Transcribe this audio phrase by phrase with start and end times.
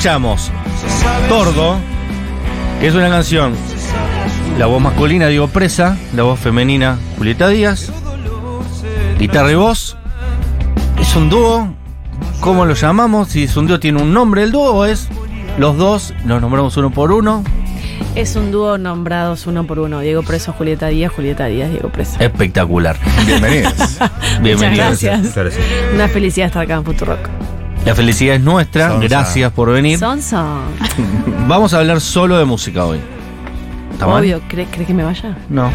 [0.00, 0.50] Escuchamos
[1.28, 1.76] Tordo,
[2.80, 3.52] que es una canción.
[4.58, 7.92] La voz masculina, Diego Presa, la voz femenina, Julieta Díaz.
[9.18, 9.98] Guitarra y voz.
[10.98, 11.74] Es un dúo.
[12.40, 13.28] ¿Cómo lo llamamos?
[13.28, 14.42] Si es un dúo, tiene un nombre.
[14.42, 15.06] El dúo es
[15.58, 17.44] los dos, nos nombramos uno por uno.
[18.14, 20.00] Es un dúo nombrados uno por uno.
[20.00, 22.18] Diego Preso, Julieta Díaz, Julieta Díaz, Diego Preso.
[22.20, 22.96] Espectacular.
[23.26, 23.74] Bienvenidos.
[24.40, 24.92] Bienvenidos.
[24.92, 25.34] Muchas gracias.
[25.36, 25.64] Gracias.
[25.92, 27.49] Una felicidad estar acá en Futurock.
[27.84, 28.88] La felicidad es nuestra.
[28.90, 29.08] Sonsa.
[29.08, 29.98] Gracias por venir.
[29.98, 30.60] Son, son.
[31.48, 33.00] Vamos a hablar solo de música hoy.
[33.92, 34.22] ¿Está mal?
[34.22, 35.36] Obvio, ¿crees que me vaya?
[35.48, 35.70] No.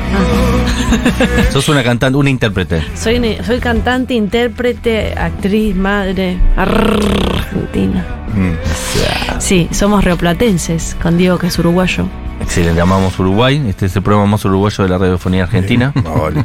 [1.52, 2.84] Sos una cantante, una intérprete.
[2.96, 8.06] Soy, soy cantante, intérprete, actriz, madre, argentina.
[8.34, 9.40] Mm.
[9.40, 12.08] Sí, somos rioplatenses, con Diego que es uruguayo.
[12.42, 13.64] Excelente, amamos Uruguay.
[13.68, 15.94] Este es el programa más uruguayo de la radiofonía argentina.
[15.96, 16.44] Vale.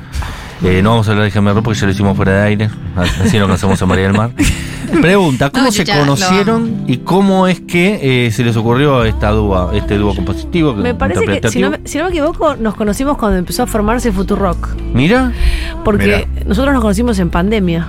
[0.62, 2.70] Eh, no vamos a hablar de Jaime porque ya lo hicimos fuera de aire.
[2.96, 4.30] Así no conocemos a María del Mar.
[5.00, 9.70] Pregunta, ¿cómo No, se conocieron y cómo es que eh, se les ocurrió esta dúa,
[9.72, 10.74] este dúo compositivo?
[10.74, 13.66] Me parece que, si no, me- si no me equivoco, nos conocimos cuando empezó a
[13.66, 14.68] formarse Futurock.
[14.92, 15.32] Mira,
[15.84, 16.44] Porque Mira.
[16.44, 17.86] nosotros nos conocimos en pandemia.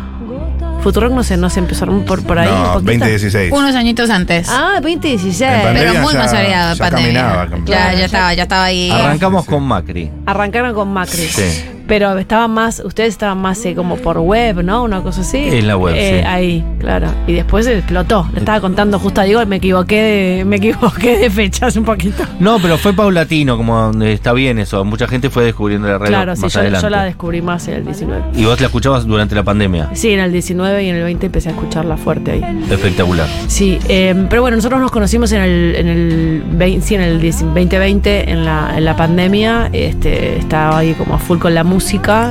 [0.84, 2.50] Futurock no sé, no se empezó por, por ahí.
[2.50, 2.92] No, poquito.
[2.92, 3.52] 2016.
[3.52, 4.48] Unos añitos antes.
[4.50, 5.42] Ah, 2016.
[5.42, 5.92] En pandemia.
[5.92, 6.90] pero muy más ya pandemia.
[6.90, 7.66] caminaba, caminaba.
[7.66, 8.90] Ya, ya estaba, ya estaba ahí.
[8.90, 9.54] arrancamos sí, sí.
[9.56, 10.12] con Macri.
[10.26, 11.22] Arrancaron con Macri.
[11.28, 11.64] Sí.
[11.92, 14.84] Pero estaban más, ustedes estaban más eh, como por web, ¿no?
[14.86, 15.40] Una cosa así.
[15.40, 16.26] En la web, Eh, sí.
[16.26, 17.10] Ahí, claro.
[17.28, 18.30] Y después explotó.
[18.32, 22.24] Le estaba contando justo a Diego, me equivoqué de, me equivoqué de fechas un poquito.
[22.40, 24.86] No, pero fue paulatino, como eh, está bien eso.
[24.86, 26.86] Mucha gente fue descubriendo la red claro, sí, más yo, adelante.
[26.86, 28.24] yo la descubrí más en el 19.
[28.38, 29.90] Y vos la escuchabas durante la pandemia.
[29.92, 32.64] Sí, en el 19 y en el 20 empecé a escucharla fuerte ahí.
[32.72, 33.28] Espectacular.
[33.48, 37.20] Sí, eh, pero bueno, nosotros nos conocimos en el, en el, 20, sí, en el
[37.20, 39.70] 10 2020, en la, en la pandemia.
[39.74, 41.81] Este, estaba ahí como a full con la música.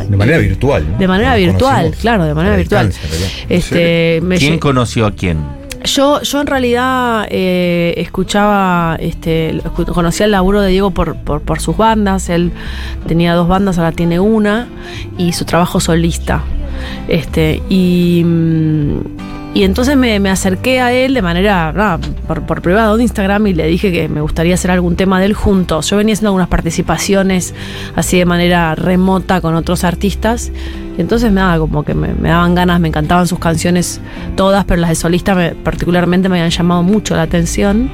[0.09, 0.87] De manera virtual.
[0.93, 0.99] ¿no?
[0.99, 2.93] De manera Nos virtual, claro, de manera virtual.
[3.49, 5.39] Este, me ¿Quién lle- conoció a quién?
[5.85, 9.61] yo, yo en realidad eh, escuchaba, este,
[9.95, 12.29] conocía el laburo de Diego por, por, por sus bandas.
[12.29, 12.53] Él
[13.07, 14.69] tenía dos bandas, ahora tiene una,
[15.19, 16.43] y su trabajo solista.
[17.09, 18.99] Este, y, mm,
[19.53, 23.49] y entonces me, me acerqué a él de manera, nada, por, por privado de Instagram
[23.49, 25.91] y le dije que me gustaría hacer algún tema de él juntos.
[25.91, 27.55] Yo venía haciendo algunas participaciones
[27.97, 30.53] así de manera remota con otros artistas.
[31.01, 34.01] Entonces nada, como que me, me daban ganas, me encantaban sus canciones
[34.37, 37.91] todas, pero las de solista me- particularmente me habían llamado mucho la atención.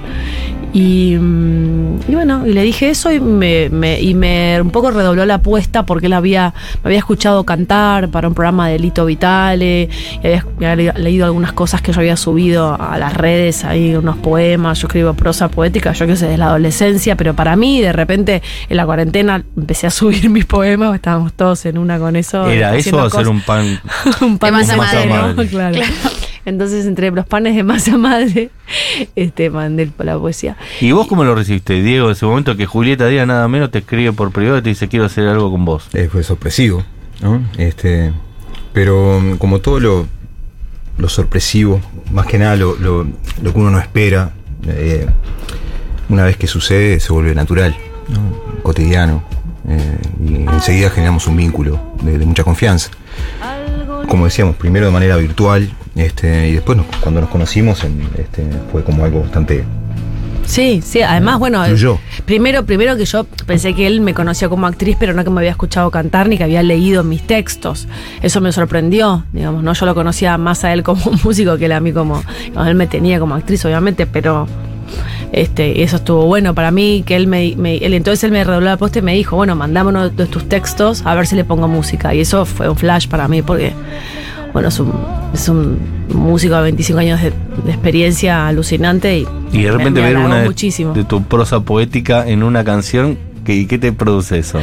[0.73, 5.25] Y, mm, bueno, y le dije eso y me, me- y me un poco redobló
[5.25, 6.53] la apuesta porque él había,
[6.85, 9.89] me había escuchado cantar para un programa de Lito Vitale,
[10.23, 13.65] y había, me había le- leído algunas cosas que yo había subido a las redes,
[13.65, 17.57] ahí unos poemas, yo escribo prosa poética, yo que sé, desde la adolescencia, pero para
[17.57, 21.99] mí de repente en la cuarentena empecé a subir mis poemas, estábamos todos en una
[21.99, 22.51] con eso.
[22.51, 23.81] ¿Era eso o hacer un pan?
[24.21, 25.33] un pan De masa masa madre, ¿no?
[25.35, 25.45] ¿no?
[25.51, 25.79] Claro.
[26.45, 28.51] Entonces, entre los panes de masa madre,
[29.17, 30.57] este, mandé la poesía.
[30.81, 34.13] ¿Y vos cómo lo recibiste, Diego, ese momento que Julieta Díaz nada menos te escribe
[34.13, 35.89] por privado y te dice quiero hacer algo con vos?
[35.93, 36.85] Eh, fue sorpresivo,
[37.21, 37.43] ¿no?
[37.59, 38.13] Este,
[38.73, 40.07] pero mm, como todo lo,
[40.99, 41.81] lo sorpresivo,
[42.13, 43.07] más que nada lo, lo-
[43.43, 44.31] lo que uno no espera,
[44.69, 45.05] eh,
[46.09, 47.75] una vez que sucede se vuelve natural,
[48.09, 48.63] ¿no?
[48.63, 49.25] cotidiano,
[49.69, 52.91] eh, y enseguida generamos un vínculo de, de mucha confianza.
[54.09, 58.45] Como decíamos, primero de manera virtual, este, y después nos- cuando nos conocimos en- este,
[58.71, 59.65] fue como algo bastante...
[60.45, 61.99] Sí, sí, además, bueno, Fluyó.
[62.25, 65.41] primero, primero que yo pensé que él me conocía como actriz, pero no que me
[65.41, 67.89] había escuchado cantar ni que había leído mis textos.
[68.23, 69.73] Eso me sorprendió, digamos, ¿no?
[69.73, 72.23] Yo lo conocía más a él como músico que él a mí como.
[72.45, 74.47] digamos, él me tenía como actriz, obviamente, pero.
[75.33, 78.67] Este, eso estuvo bueno para mí, que él me, me- él, entonces él me redobló
[78.67, 81.45] la posta y me dijo, bueno, mandame uno de tus textos a ver si le
[81.45, 82.15] pongo música.
[82.15, 83.73] Y eso fue un flash para mí, porque,
[84.53, 84.93] bueno, es un,
[85.35, 85.79] es un
[86.15, 87.33] músico de 25 años de,
[87.65, 90.93] de experiencia alucinante y, Y de repente me ver una de, muchísimo.
[90.95, 94.59] de tu prosa poética en una canción, ¿qué, ¿qué te produce eso?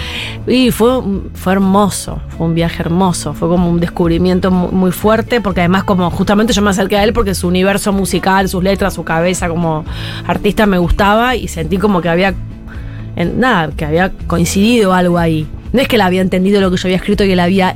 [0.45, 1.01] Y fue,
[1.33, 5.85] fue hermoso, fue un viaje hermoso, fue como un descubrimiento mu- muy, fuerte, porque además
[5.85, 9.47] como justamente yo me acerqué a él porque su universo musical, sus letras, su cabeza
[9.49, 9.85] como
[10.27, 12.35] artista me gustaba y sentí como que había,
[13.35, 15.47] nada, que había coincidido algo ahí.
[15.71, 17.75] No es que él había entendido lo que yo había escrito y él había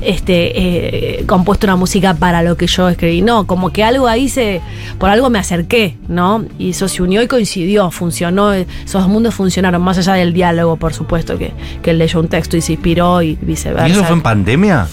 [0.00, 3.22] este, eh, compuesto una música para lo que yo escribí.
[3.22, 4.60] No, como que algo ahí se.
[4.98, 6.44] Por algo me acerqué, ¿no?
[6.58, 8.52] Y eso se unió y coincidió, funcionó.
[8.52, 11.52] Esos dos mundos funcionaron, más allá del diálogo, por supuesto, que,
[11.82, 13.88] que él leyó un texto y se inspiró y viceversa.
[13.88, 14.86] ¿Y eso fue en pandemia?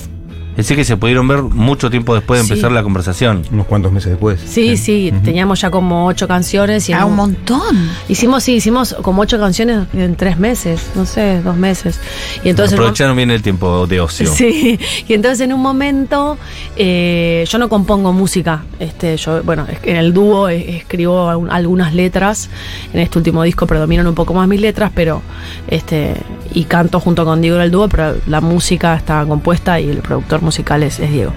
[0.57, 2.53] Es decir, que se pudieron ver mucho tiempo después de Sí.
[2.53, 3.43] empezar la conversación.
[3.51, 4.39] Unos cuantos meses después.
[4.43, 7.61] Sí, sí, teníamos ya como ocho canciones y Ah, un montón.
[8.09, 11.99] hicimos, sí, hicimos como ocho canciones en tres meses, no sé, dos meses.
[12.43, 14.27] Y entonces Aprovecharon bien el tiempo de ocio.
[14.33, 16.37] Sí, y entonces en un momento
[16.75, 21.49] eh, yo no compongo música, este, yo, bueno, es que en el dúo escribo algun-
[21.51, 22.49] algunas letras,
[22.93, 25.21] en este último disco predominan un poco más mis letras, pero
[25.67, 26.15] este,
[26.53, 29.97] y canto junto con Diego en el dúo, pero la música está compuesta y el
[29.97, 31.33] productor musical es, Diego.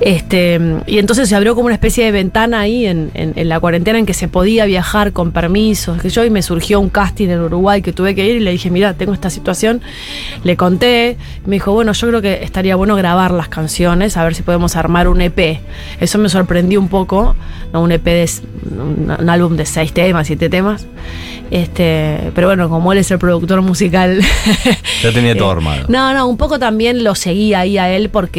[0.00, 3.58] Este, y entonces se abrió como una especie de ventana ahí en, en- en la
[3.60, 7.28] cuarentena en que se podía viajar con permisos, que yo, y me surgió un casting
[7.28, 9.80] en Uruguay que tuve que ir y le dije, mira, tengo esta situación,
[10.42, 14.34] le conté, me dijo, bueno, yo creo que estaría bueno grabar las canciones, a ver
[14.34, 15.60] si podemos armar un EP.
[16.00, 17.34] Eso me sorprendió un poco,
[17.72, 17.82] ¿no?
[17.82, 18.28] un EP de
[18.78, 20.86] un álbum de seis temas, siete temas.
[21.50, 24.20] Este, pero bueno, como él es el productor musical.
[25.02, 25.84] Ya tenía todo eh, armado.
[25.88, 28.33] No, no, un poco también lo seguía ahí a él porque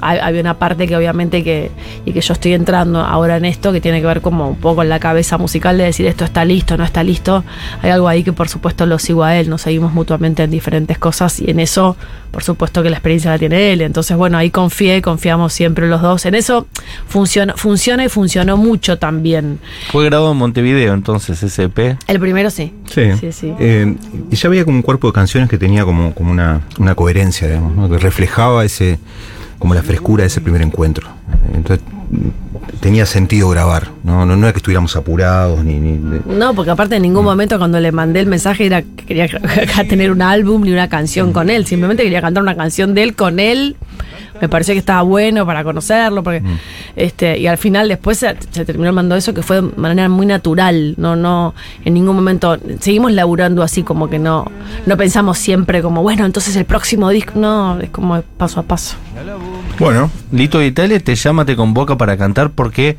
[0.00, 1.70] hay- había una parte que obviamente que,
[2.04, 4.82] y que yo estoy entrando ahora en esto, que tiene que ver como un poco
[4.82, 7.44] en la cabeza musical de decir esto está listo, no está listo.
[7.82, 10.98] Hay algo ahí que por supuesto lo sigo a él, nos seguimos mutuamente en diferentes
[10.98, 11.96] cosas y en eso
[12.30, 13.80] por supuesto que la experiencia la tiene él.
[13.80, 16.26] Entonces bueno, ahí confié, confiamos siempre los dos.
[16.26, 16.66] En eso
[17.08, 19.58] funciona, funciona y funcionó mucho también.
[19.90, 21.96] Fue grabado en Montevideo entonces ese EP.
[22.06, 22.72] El primero sí.
[22.86, 23.04] Sí.
[23.20, 23.54] Sí, sí.
[23.58, 23.94] Eh,
[24.30, 27.48] y ya había como un cuerpo de canciones que tenía como, como una, una coherencia,
[27.48, 27.88] digamos, ¿no?
[27.88, 28.98] que reflejaba ese
[29.58, 31.08] como la frescura de ese primer encuentro.
[32.80, 35.78] Tenía sentido grabar, no, no, no era que estuviéramos apurados ni...
[35.78, 39.04] ni de- No, porque aparte en ningún momento cuando le mandé el mensaje era que
[39.06, 39.28] quería
[39.88, 41.66] tener un álbum ni una canción con él.
[41.66, 43.76] Simplemente quería cantar una canción de él con él.
[44.40, 46.22] Me pareció que estaba bueno para conocerlo.
[46.22, 46.42] Porque,
[46.94, 50.26] este, y al final después se, se terminó mandando eso que fue de manera muy
[50.26, 50.94] natural.
[50.98, 51.54] No, no,
[51.84, 52.58] en ningún momento.
[52.80, 54.44] Seguimos laburando así, como que no,
[54.84, 57.32] no pensamos siempre como, bueno, entonces el próximo disco.
[57.36, 58.96] No, es como paso a paso.
[59.78, 62.96] Bueno, Lito Vitale te llama, te convoca para cantar porque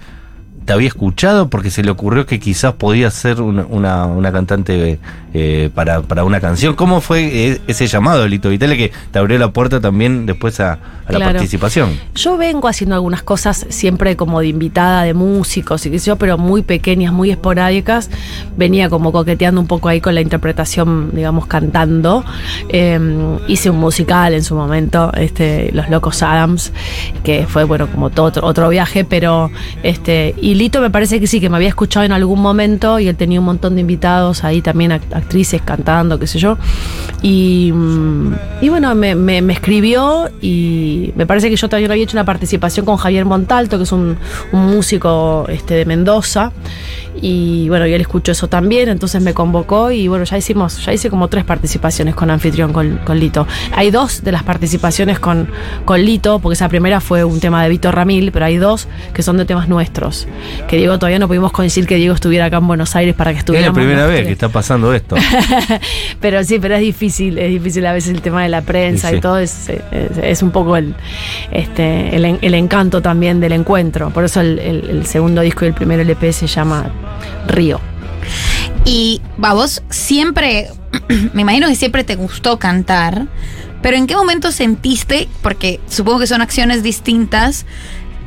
[0.67, 4.99] te había escuchado, porque se le ocurrió que quizás podía ser una, una, una cantante
[5.33, 6.75] eh, para, para una canción.
[6.75, 10.59] ¿Cómo fue eh, ese llamado de Lito Vitale que te abrió la puerta también después
[10.59, 10.73] a,
[11.05, 11.97] a la participación?
[12.15, 16.17] Yo vengo haciendo algunas cosas siempre como de invitada de músicos y qué sé yo,
[16.17, 18.09] pero muy pequeñas, muy esporádicas.
[18.57, 22.25] Venía como coqueteando un poco ahí con la interpretación, digamos, cantando.
[22.67, 22.99] Eh,
[23.47, 26.73] hice un musical en su momento, este, Los Locos Adams,
[27.23, 29.49] que fue, bueno, como todo otro, otro viaje, pero
[29.81, 33.07] este, y Lito me parece que sí, que me había escuchado en algún momento y
[33.07, 36.57] él tenía un montón de invitados ahí también, act- actrices cantando, qué sé yo.
[37.21, 42.03] Y, mm, y bueno, me, me- me escribió y me parece que yo también había
[42.03, 44.17] hecho una participación con Javier Montalto, que es un,
[44.51, 46.51] un músico este, de Mendoza.
[47.21, 50.93] Y bueno, y él escuchó eso también, entonces me convocó y bueno, ya hicimos, ya
[50.93, 53.47] hice como tres participaciones con anfitrión con, con Lito.
[53.75, 55.47] Hay dos de las participaciones con,
[55.85, 59.23] con Lito, porque esa primera fue un tema de Víctor Ramil, pero hay dos que
[59.23, 60.27] son de temas nuestros.
[60.67, 63.37] Que Diego todavía no pudimos coincidir que Diego estuviera acá en Buenos Aires para que
[63.37, 63.67] Es estuviera.
[63.67, 65.15] la primera vez que está pasando esto.
[66.21, 69.13] pero sí, pero es difícil, es difícil a veces el tema de la prensa Sí,
[69.13, 69.17] sí.
[69.17, 70.93] y todo, es, es, es un poco el,
[71.51, 74.09] este, el, el encanto también del encuentro.
[74.11, 76.89] Por eso el, el- el segundo disco y el primer LP se llama
[77.47, 77.79] Río.
[78.85, 80.69] Y a vos siempre,
[81.33, 83.27] me imagino que siempre te gustó cantar,
[83.81, 87.65] pero ¿en qué momento sentiste, porque supongo que son acciones distintas,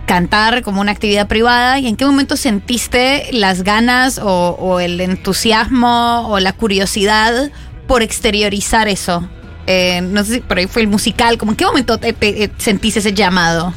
[0.07, 6.29] cantar como una actividad privada, y en qué momento sentiste las ganas o, el entusiasmo
[6.29, 7.51] o la curiosidad
[7.87, 9.29] por exteriorizar eso?
[9.67, 12.51] Eh, no sé si por ahí fue el musical, como en qué momento te, te-
[12.59, 13.73] sentiste ese llamado?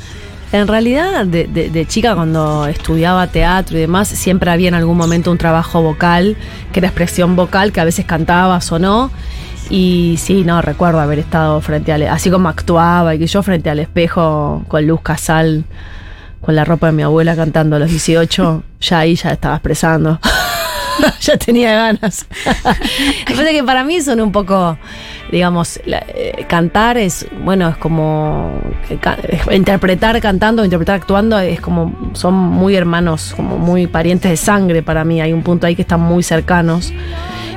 [0.54, 5.40] En realidad, de, chica, cuando estudiaba teatro y demás, siempre había en algún momento un
[5.40, 6.38] trabajo vocal,
[6.72, 9.10] que era expresión vocal, que a veces cantabas o no.
[9.72, 13.72] Y sí, no, recuerdo haber estado frente al, así como actuaba y que yo frente
[13.72, 15.66] al espejo con luz casal,
[16.40, 20.20] con la ropa de mi abuela cantando a los 18, ya ahí ya estaba expresando.
[21.22, 22.26] ya tenía ganas.
[23.36, 24.78] Lo que para mí son un poco,
[25.32, 28.52] digamos, eh, cantar es, bueno, es como
[28.90, 34.84] es- interpretar cantando, interpretar actuando, es como, son muy hermanos, como muy parientes de sangre
[34.84, 35.22] para mí.
[35.22, 36.94] Hay un punto ahí que están muy cercanos.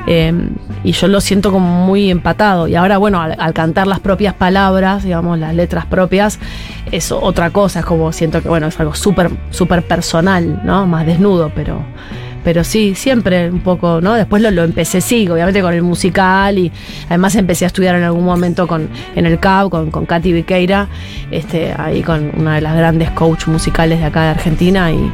[0.09, 0.31] Eh,
[0.85, 2.67] y yo lo siento como muy empatado.
[2.69, 6.39] Y ahora, bueno, al, al cantar las propias palabras, digamos, las letras propias,
[6.91, 7.79] es otra cosa.
[7.79, 10.85] Es como siento que, bueno, es algo súper, súper personal, ¿no?
[10.87, 11.83] Más desnudo, pero.
[12.47, 14.13] Pero sí, siempre un poco, ¿no?
[14.13, 16.71] Después lo, lo empecé, sí, obviamente con el musical y
[17.07, 18.87] además empecé a estudiar en algún momento con,
[19.17, 20.87] en el CAB con, con Katy Viqueira,
[21.29, 25.11] este, ahí con una de las grandes coach musicales de acá de Argentina y,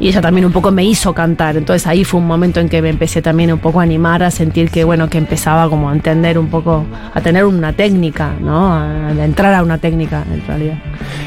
[0.00, 1.56] Y ella también un poco me hizo cantar.
[1.56, 4.30] Entonces ahí fue un momento en que me empecé también un poco a animar, a
[4.30, 8.72] sentir que, bueno, que empezaba como a entender un poco, a tener una técnica, ¿no?
[8.72, 10.78] A, a entrar a una técnica, en realidad.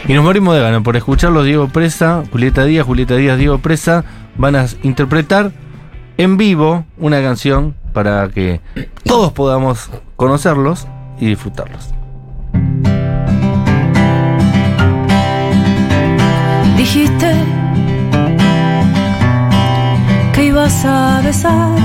[0.07, 4.03] Y nos morimos de ganas por escucharlos Diego Presa, Julieta Díaz, Julieta Díaz, Diego Presa
[4.37, 5.51] van a interpretar
[6.17, 8.61] en vivo una canción para que
[9.03, 10.87] todos podamos conocerlos
[11.19, 11.93] y disfrutarlos.
[16.77, 17.33] Dijiste
[20.33, 21.77] que ibas a besar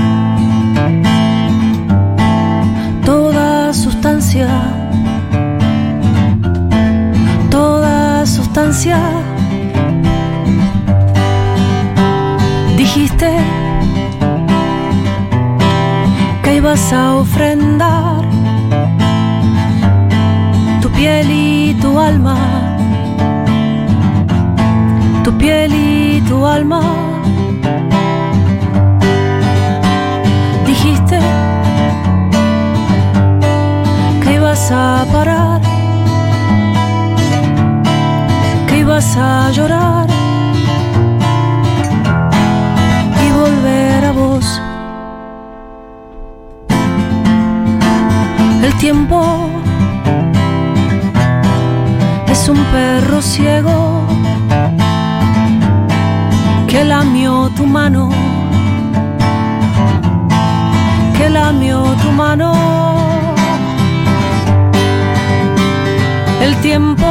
[3.05, 4.49] toda sustancia,
[7.49, 9.28] toda sustancia.
[12.91, 13.29] Dijiste
[16.41, 18.23] que ibas a ofrendar
[20.81, 22.35] tu piel y tu alma
[25.23, 26.81] tu piel y tu alma.
[30.65, 31.19] Dijiste
[34.23, 35.61] que ibas a parar,
[38.67, 40.18] que ibas a llorar
[48.79, 49.49] tiempo
[52.31, 54.03] es un perro ciego
[56.65, 58.09] que lamió tu mano,
[61.17, 62.53] que lamió tu mano.
[66.41, 67.09] El tiempo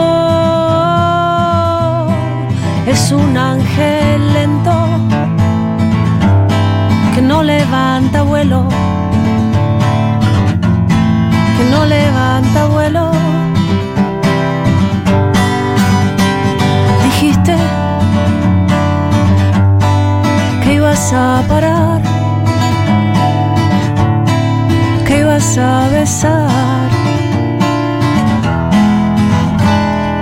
[2.87, 4.75] es un ángel lento
[7.15, 8.69] que no levanta vuelo,
[11.79, 13.11] no levanta vuelo.
[17.05, 17.57] Dijiste
[20.63, 22.01] que ibas a parar,
[25.07, 26.89] que ibas a besar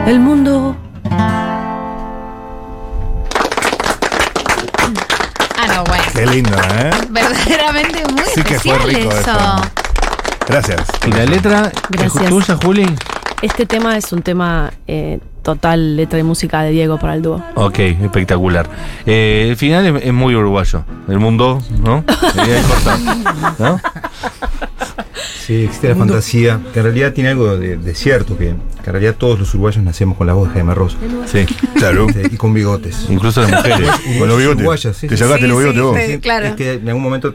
[0.07, 0.77] el mundo.
[5.59, 6.05] Ah, no, bueno.
[6.13, 6.91] Qué lindo, ¿eh?
[7.11, 9.76] Verdaderamente muy Sí que fue especial rico eso.
[10.49, 10.81] Gracias.
[11.07, 12.23] ¿Y la letra Gracias.
[12.25, 12.87] es tuya, Juli?
[13.43, 17.43] Este tema es un tema eh, total letra y música de Diego para el dúo.
[17.55, 18.69] Ok, espectacular.
[19.05, 20.85] Eh, el final es, es muy uruguayo.
[21.09, 22.05] El mundo, ¿no?
[22.35, 22.99] Sería corta,
[23.59, 23.81] ¿no?
[25.45, 28.93] Sí, existe la fantasía, que en realidad tiene algo de, de cierto, que, que en
[28.93, 31.45] realidad todos los uruguayos nacemos con la voz de Jaime Ross Sí.
[31.77, 32.07] Claro.
[32.31, 33.07] y con bigotes.
[33.09, 33.89] Incluso las mujeres.
[34.19, 34.57] Con los bigotes.
[34.61, 35.23] Uruguayas, sí, Te sí.
[35.23, 35.99] sacaste Sí, los bigotes sí, vos.
[36.15, 36.19] sí.
[36.19, 36.47] claro.
[36.47, 37.35] Es que en algún momento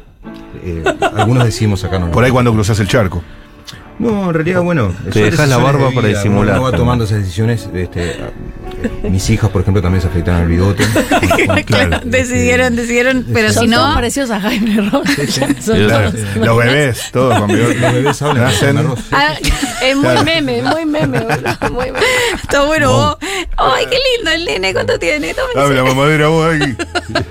[0.63, 0.84] eh,
[1.15, 2.10] algunos decidimos sacarnos.
[2.10, 3.24] Por ahí cuando cruzas el charco.
[4.00, 4.93] No, en realidad, bueno.
[5.12, 7.70] Te dejas la barba para disimular Uno va tomando esas decisiones.
[7.74, 8.15] Este,
[9.04, 10.84] mis hijas, por ejemplo, también se afeitaron el bigote.
[11.66, 12.00] Claro.
[12.04, 13.94] Decidieron, decidieron, pero si no.
[13.94, 15.08] parecidos a Jaime Ross.
[15.60, 16.12] Son Claro.
[16.12, 17.58] todos- Los bebés, todos con.
[17.58, 19.00] Los bebés hablan de Nacen- Jaime Ross.
[19.12, 19.34] Ah,
[19.84, 22.00] Es muy meme, muy meme, boludo, muy meme.
[22.42, 23.18] está bueno vos.
[23.58, 25.34] Ay, qué lindo el nene, ¿cuánto tiene?
[25.56, 26.76] Dame la mamadera vos aquí.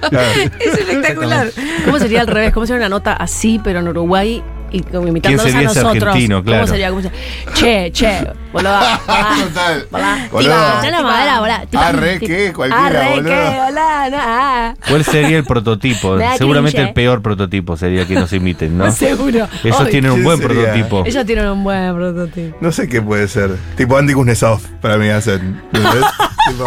[0.09, 0.29] Claro.
[0.61, 1.51] Es espectacular.
[1.85, 2.53] ¿Cómo sería al revés?
[2.53, 4.43] ¿Cómo sería una nota así, pero en Uruguay?
[4.73, 6.03] Y como imitándonos ¿Quién sería a ese nosotros.
[6.09, 6.45] argentino?
[6.45, 6.61] Claro.
[6.63, 6.89] ¿Cómo sería?
[6.91, 7.19] ¿Cómo sería?
[7.55, 8.21] Che, che,
[8.53, 8.71] boludo.
[9.09, 10.29] Hola.
[10.31, 10.91] Total.
[10.93, 11.63] La madera, hola.
[11.67, 12.53] Tipo- Arre, ¿qué?
[12.53, 13.29] Cualquiera, Arre, boludo.
[13.31, 13.59] ¿qué?
[13.69, 14.75] Hola, no, ah.
[14.89, 16.17] ¿Cuál sería el prototipo?
[16.39, 16.89] Seguramente cringe.
[16.89, 18.91] el peor prototipo sería que nos imiten, ¿no?
[18.93, 19.49] Seguro.
[19.65, 20.63] Esos Ay, tienen un ¿quién buen sería?
[20.73, 21.03] prototipo.
[21.07, 22.57] Ellos tienen un buen prototipo.
[22.61, 23.57] No sé qué puede ser.
[23.77, 25.61] Tipo Andy Kuznetsov para mí hacen.
[25.73, 26.05] ¿entendés?
[26.49, 26.65] tipo,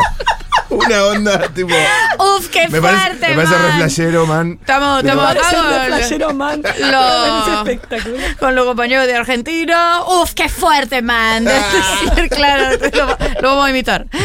[0.74, 1.74] una onda, tipo.
[2.20, 4.58] Uf, qué Me fuerte, parece, me parece re flashero, man.
[4.60, 5.36] Estamos, estamos
[5.88, 6.62] flashero, man.
[6.64, 8.38] Lo- Es espectacular.
[8.38, 10.02] con los compañeros de Argentina.
[10.08, 11.46] Uf, qué fuerte, man.
[12.30, 14.06] claro, lo, lo vamos a imitar.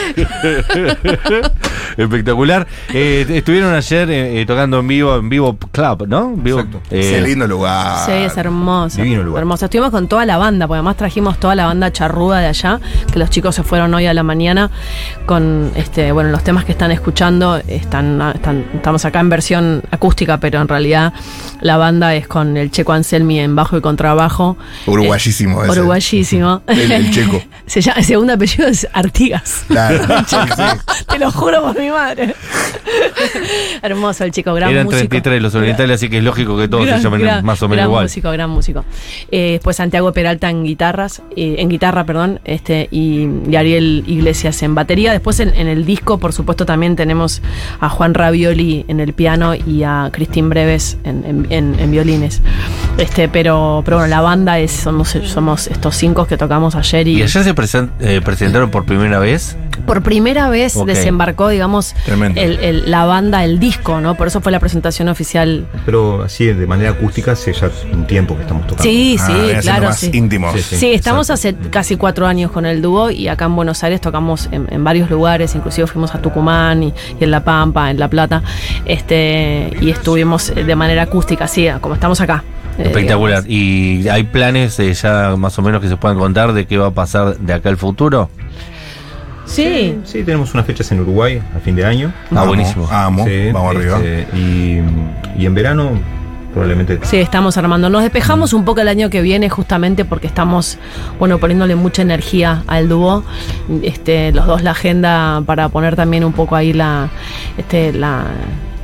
[1.97, 2.67] Espectacular.
[2.93, 6.33] Eh, estuvieron ayer eh, eh, tocando en vivo, en vivo Club, ¿no?
[6.35, 6.81] Vivo, Exacto.
[6.91, 8.07] eh, Qué lindo lugar.
[8.07, 8.99] Sí, es hermoso.
[9.03, 9.41] Divino lugar.
[9.43, 9.65] Hermoso.
[9.67, 12.81] Estuvimos con toda la banda, porque además trajimos toda la banda charruda de allá,
[13.13, 14.71] que los chicos se fueron hoy a la mañana
[15.27, 20.39] con este, bueno, los temas que están escuchando están, están- estamos acá en versión acústica,
[20.39, 21.13] pero en realidad
[21.61, 24.57] la banda es con el Checo Anselmi en bajo y contrabajo.
[24.87, 25.73] Uruguayísimo ese.
[25.73, 26.63] Uruguayísimo.
[26.67, 27.41] El- el checo.
[27.67, 29.65] Se llama, el segundo apellido es Artigas.
[29.69, 29.99] Claro.
[30.29, 30.37] Sí.
[31.09, 32.35] Te lo juro por mi madre.
[33.83, 34.99] Hermoso el chico, gran eran músico.
[35.09, 37.63] 33 de los orientales, así que es lógico que todos Gran- se llamen gran- más
[37.63, 38.05] o menos gran igual.
[38.05, 38.85] músico, gran músico.
[39.31, 44.63] Eh, después Santiago Peralta en guitarras, eh, en guitarra, perdón, este, y, y Ariel Iglesias
[44.63, 45.13] en batería.
[45.13, 47.43] Después en, en el disco, por supuesto, también tenemos
[47.81, 52.43] a Juan Ravioli en el piano y a Cristín Breves en, en- en- en violines.
[52.99, 57.19] Este, pero, pero bueno, la banda es, somos, somos estos cinco que tocamos ayer y,
[57.19, 59.57] ¿Y ayer se presen- eh, presentaron por primera vez?
[59.87, 60.87] por primera vez Ok.
[60.89, 62.39] desembarcó, digamos, Tremendo.
[62.41, 64.17] el- el- la banda, el disco, ¿no?
[64.17, 65.67] Por eso fue la presentación oficial.
[65.87, 68.83] Pero así de manera acústica hace ya un tiempo que estamos tocando.
[68.83, 70.11] Sí, Ah, sí, claro, más sí.
[70.13, 70.53] íntimo.
[70.53, 70.93] Sí, Sí, sí.
[70.93, 74.67] estamos hace casi cuatro años con el dúo y acá en Buenos Aires tocamos en,
[74.71, 78.43] en varios lugares, inclusive fuimos a Tucumán y, y en La Pampa, en La Plata,
[78.85, 82.43] este, y estuvimos de manera acústica, así como estamos acá.
[82.79, 83.45] eh, Espectacular.
[83.47, 86.89] ¿Y hay planes eh, ya más o menos que se puedan contar de qué va
[86.89, 88.29] a pasar de acá al futuro?
[89.47, 92.13] Sí, Sí, tenemos unas fechas en Uruguay a fin de año.
[92.15, 92.87] Ah, Vamos, buenísimo.
[92.87, 93.97] Vamos, Sí, vamos arriba.
[93.99, 94.83] este, y,
[95.39, 95.91] y en verano
[96.59, 97.89] probablemente Sí, estamos armando.
[97.89, 100.79] Nos despejamos un poco el año que viene justamente porque estamos,
[101.19, 103.25] bueno, poniéndole mucha energía al dúo.
[103.83, 107.11] Este, los dos la agenda para poner también un poco ahí la,
[107.57, 108.25] este, la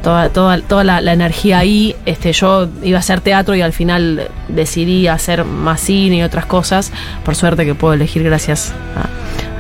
[0.02, 1.96] toda, toda, toda la, la energía ahí.
[2.06, 6.46] Este, yo iba a hacer teatro y al final decidí hacer más cine y otras
[6.46, 6.92] cosas.
[7.24, 8.72] Por suerte que puedo elegir gracias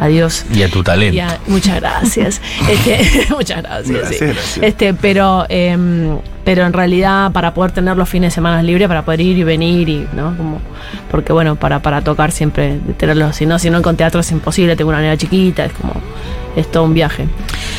[0.00, 0.44] a, a Dios.
[0.54, 1.20] Y a tu talento.
[1.48, 2.40] Muchas gracias.
[2.70, 4.08] Este, muchas gracias.
[4.08, 4.24] sí.
[4.24, 4.58] Gracias.
[4.62, 9.04] Este, pero, em, pero en realidad para poder tener los fines de semana libres, para
[9.04, 10.36] poder ir y venir y, ¿no?
[10.36, 10.60] Como,
[11.10, 14.76] porque bueno, para, para tocar siempre tenerlos, si no, si no con teatro es imposible,
[14.76, 15.94] tengo una nena chiquita, es como,
[16.56, 17.26] es todo un viaje.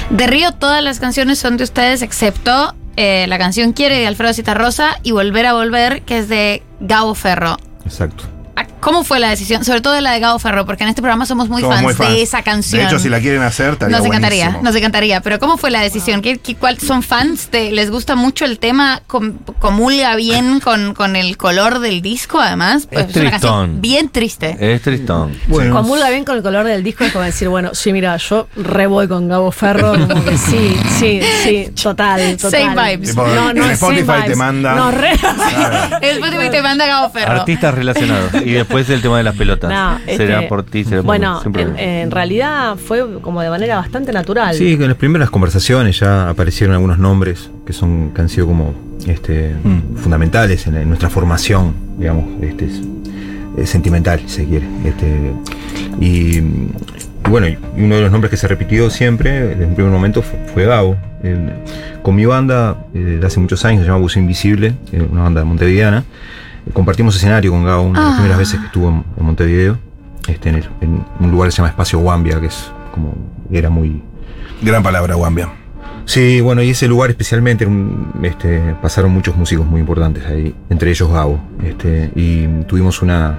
[0.09, 4.33] De Río todas las canciones son de ustedes excepto eh, la canción Quiere de Alfredo
[4.33, 7.57] Citarrosa y Volver a Volver, que es de Gabo Ferro.
[7.85, 8.34] Exacto.
[8.85, 9.65] ¿Cómo fue la decisión?
[9.65, 11.83] Sobre todo de la de Gabo Ferro, porque en este programa somos muy, Somos fans,
[11.83, 12.09] muy fans.
[12.11, 12.81] de esa canción.
[12.81, 14.63] De hecho, si la quieren hacer, estaría nos encantaría, buenísimo.
[14.63, 15.21] nos encantaría.
[15.21, 16.21] Pero ¿cómo fue la decisión?
[16.21, 17.49] ¿Qué, qué- cuál- ¿Son fans?
[17.49, 19.01] de- ¿Les gusta mucho el tema?
[19.07, 22.87] Com- ¿Comulga bien con, con el color del disco, además?
[22.91, 23.81] Pues Es una canción tristón.
[23.81, 24.55] bien triste.
[24.59, 25.35] Es tristón.
[25.47, 28.47] Bueno, Comulga bien con el color del disco, es como decir, bueno, sí, mira, yo
[28.55, 32.51] re voy con Gabo Ferro, como que sí, sí, sí, total, total.
[32.61, 33.09] Same vibes.
[33.09, 34.37] Tipo, en same Spotify te vibes.
[34.37, 35.11] manda- No, re.
[36.01, 37.31] Spotify te manda Gabo Ferro.
[37.39, 38.31] Artistas relacionados.
[38.45, 39.69] Y después el tema de las pelotas.
[39.71, 41.63] No, será este, por ti, será por Bueno, siempre.
[41.63, 44.53] en, en realidad fue como de manera bastante natural.
[44.55, 48.73] Sí, en las primeras conversaciones ya aparecieron algunos nombres que son que han sido como
[49.07, 49.95] este, Mm.
[49.97, 52.81] fundamentales en, en nuestra formación, digamos, este, es-
[53.57, 54.65] es sentimental, si se quiere.
[54.83, 55.05] Este,
[56.01, 59.91] y, y bueno, y uno de los nombres que se repitió siempre, en un primer
[59.91, 60.97] momento, fue, fue Gabo.
[61.23, 61.53] El-
[62.01, 65.43] con mi banda, eh, de hace muchos años, se llama Buzo Invisible, eh, una banda
[65.43, 66.03] montevideana.
[66.73, 68.17] Compartimos escenario con Gabo una de las Ah.
[68.17, 69.77] primeras veces que estuvo en, en Montevideo,
[70.27, 73.13] este, en, el- en un lugar que se llama Espacio Guambia, que es como,
[73.51, 74.01] era muy,
[74.61, 75.49] Gran palabra, Wambia.
[76.05, 77.67] Sí, bueno, y ese lugar especialmente,
[78.23, 81.39] este, pasaron muchos músicos muy importantes ahí, entre ellos Gabo.
[81.63, 83.37] Este, y tuvimos una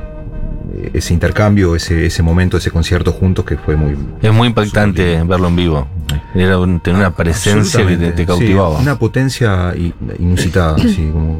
[0.92, 3.96] ese intercambio, ese, ese momento, ese concierto juntos que fue muy...
[4.22, 5.88] Es muy impactante verlo en vivo.
[6.34, 8.78] Era un- tener una presencia que te, sí, cautivaba.
[8.78, 9.74] una potencia
[10.18, 11.38] inusitada, así, como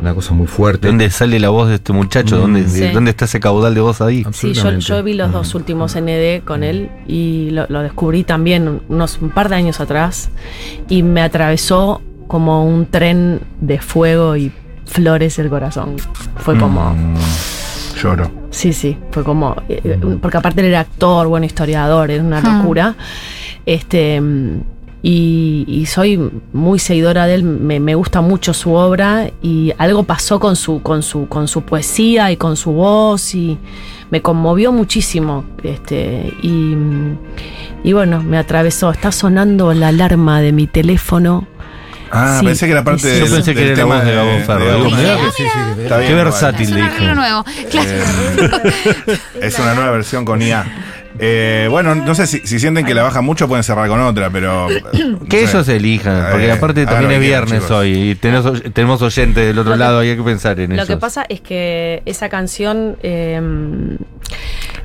[0.00, 0.82] una cosa muy fuerte.
[0.86, 2.38] ¿De dónde sale la voz de este muchacho?
[2.38, 2.88] ¿Dónde, de- Sí.
[2.92, 4.24] ¿Dónde está ese caudal de voz ahí?
[4.32, 9.18] Sí, yo, vi los dos últimos ND con él y lo, lo descubrí también unos
[9.20, 10.30] un par de años atrás
[10.88, 14.52] y me atravesó como un tren de fuego y
[14.86, 15.96] flores el corazón.
[16.36, 17.16] Fue como, Mm,
[18.02, 18.30] lloro.
[18.56, 22.58] Sí, sí, fue como, eh, porque aparte él era actor, bueno, historiador, era una Hmm.
[22.58, 22.94] locura.
[23.66, 24.20] Este.
[25.02, 26.18] Y, y soy
[26.52, 30.82] muy seguidora de él, me, me gusta mucho su obra y algo pasó con su,
[30.82, 33.56] con su, con su poesía y con su voz y
[34.10, 35.44] me conmovió muchísimo.
[35.62, 36.74] Este, y,
[37.84, 38.90] y bueno, me atravesó.
[38.90, 41.46] Está sonando la alarma de mi teléfono.
[42.16, 43.08] Ah, Sí, pensé que era parte sí.
[43.08, 44.84] del, Yo pensé que del era la voz de Gabo Ferro.
[45.76, 46.68] de Qué versátil.
[46.68, 47.14] Es un dije.
[47.14, 47.44] nuevo.
[47.70, 47.90] Claro.
[47.90, 50.64] Eh, es una nueva versión con IA.
[51.18, 54.28] Eh, bueno, no sé si, si sienten que la baja mucho, pueden cerrar con otra,
[54.30, 54.68] pero.
[54.92, 55.50] no Que sé.
[55.52, 57.70] ellos elijan, porque Eh, aparte también lo es viernes chicos.
[57.70, 60.82] hoy y tenemos, tenemos oyentes del otro Lo que- lado, hay que pensar en Lo
[60.82, 60.92] eso.
[60.92, 63.40] que pasa es que esa canción eh,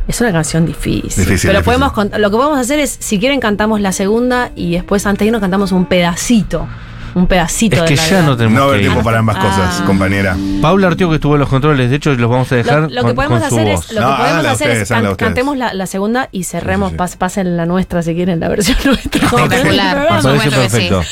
[0.07, 1.01] es una canción difícil.
[1.25, 1.63] Difícil, pero difícil.
[1.63, 5.25] podemos lo que podemos hacer es, si quieren, cantamos la segunda y después antes de
[5.27, 6.65] irnos cantamos un pedacito.
[7.13, 8.87] Un pedacito Es de que la ya no tenemos No que haber ir.
[8.87, 9.83] tiempo para ambas cosas, Ah.
[9.85, 10.37] compañera.
[10.61, 13.01] Paula Artio que estuvo en los controles, de hecho los vamos a dejar Lo, lo
[13.01, 13.85] con, que podemos con hacer voz.
[13.85, 15.27] es, lo No, que podemos háganla hacer ustedes, es can- háganla ustedes.
[15.27, 18.47] cantemos la, la segunda y cerremos, Sí, sí, pas- pasen la nuestra si quieren, la
[18.49, 19.25] versión nuestra.
[19.25, 20.07] Espectacular.
[20.21, 21.01] Parece perfecto.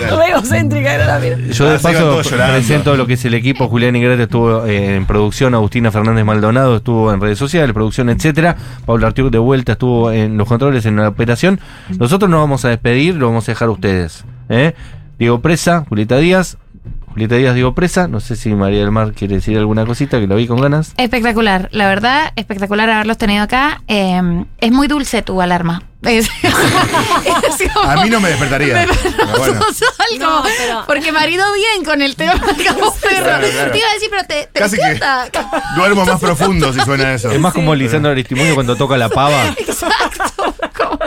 [0.00, 1.36] Re egocéntrica era la mía.
[1.52, 2.20] Yo de Ah, paso
[2.52, 3.68] presento lo que es el equipo.
[3.68, 8.56] Julián Ingrate estuvo eh, en producción, Agustina Fernández Maldonado estuvo en redes sociales, producción, etcétera.
[8.86, 11.60] Paula Artiuk de vuelta estuvo en los controles, en la operación.
[11.98, 14.24] Nosotros nos vamos a despedir, lo vamos a dejar a ustedes.
[14.50, 14.74] ¿Eh?
[15.18, 16.58] Diego Presa, Julieta Díaz,
[17.12, 18.06] Julieta Díaz, Diego Presa.
[18.08, 20.92] No sé si María del Mar quiere decir alguna cosita, que lo vi con ganas.
[20.98, 23.82] Espectacular, la verdad, espectacular haberlos tenido acá.
[23.88, 25.82] Eh, es muy dulce tu alarma.
[26.02, 28.72] Es- es como- A mí no me despertaría.
[28.74, 29.60] Me Pero bueno.
[29.60, 32.94] pasó algo, No, pero- porque marido bien con el tema perro.
[33.20, 33.70] Claro, claro.
[33.72, 35.00] Te iba a decir, pero te, te Casi que
[35.76, 37.30] duermo más profundo si suena eso.
[37.30, 39.48] Es más como Lisandro Aristimuño cuando toca la pava.
[39.58, 40.54] Exacto.
[40.76, 40.98] como-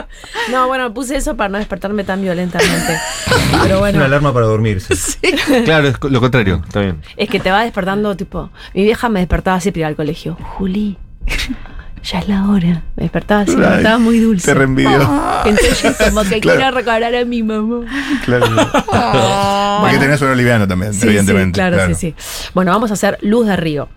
[0.50, 2.96] No, bueno, puse eso para no despertarme tan violentamente.
[3.62, 4.94] Pero Una alarma para dormirse.
[5.64, 6.62] Claro, es lo contrario.
[6.66, 7.00] Está bien.
[7.16, 8.50] es que te va despertando, tipo.
[8.74, 10.36] Mi vieja me despertaba así para ir al colegio.
[10.40, 10.96] Juli,
[12.02, 12.82] ya es la hora.
[12.96, 14.46] Me despertaba así, me estaba muy dulce.
[14.46, 15.08] Te reenvidio.
[15.44, 16.58] Entonces, yo como que Claro.
[16.60, 17.84] quiero recordar a mi mamá.
[18.24, 18.46] Claro.
[19.80, 21.60] Porque tenés suelo liviano también, Sí, evidentemente.
[21.60, 22.14] sí, claro, sí, sí.
[22.54, 23.88] Bueno, vamos a hacer Luz de Río.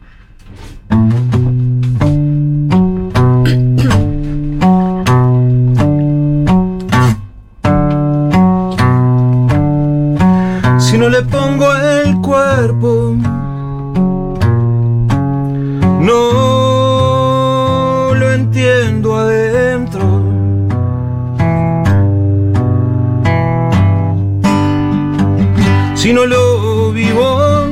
[26.07, 27.67] Si no lo vivo,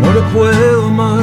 [0.00, 1.22] no lo puedo amar.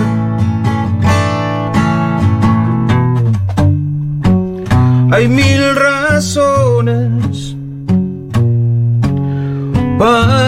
[5.11, 7.55] Hay mil razones
[9.97, 10.40] para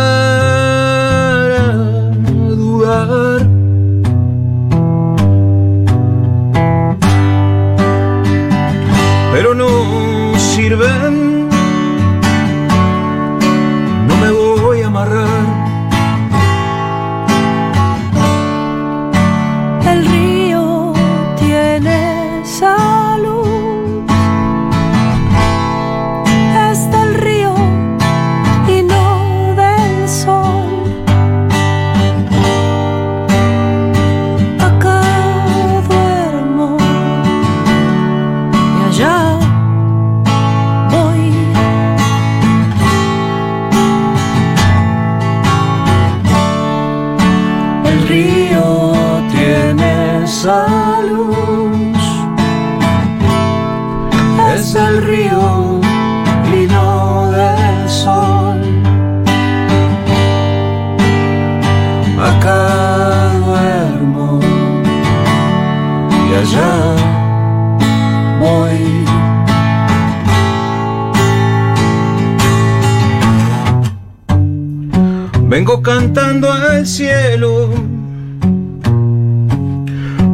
[75.53, 77.69] Vengo cantando al cielo.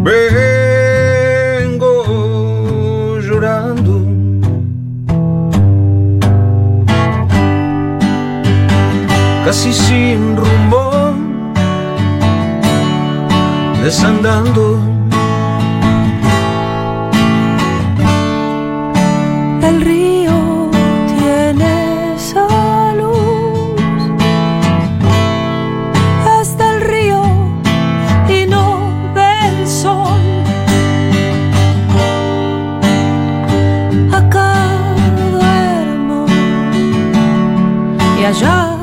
[0.02, 1.90] Vengo
[3.20, 4.02] llorando.
[9.44, 11.14] Casi sin rumbo.
[13.84, 14.89] Desandando.
[38.32, 38.79] viajar